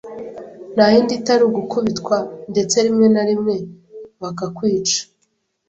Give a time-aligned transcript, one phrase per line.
[0.73, 2.15] Nta yindi itari ugukubitwa,
[2.51, 3.55] ndetse rimwe na rimwe
[4.21, 5.01] bakakwica